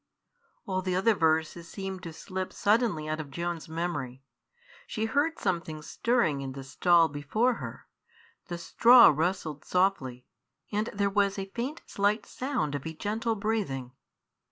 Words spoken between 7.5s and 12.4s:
her, the straw rustled softly, and there was a faint, slight